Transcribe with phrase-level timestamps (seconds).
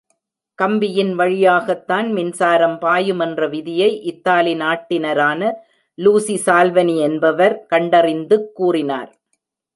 [0.59, 5.41] கம்பியின் வழியாகத்தான் மின்சாரம் பாயும் என்ற விதியை, இத்தாலி நாட்டினரான
[5.97, 9.11] லூசி சால்வனி என்பவர் கண்டறிந்துக் கூறினார்!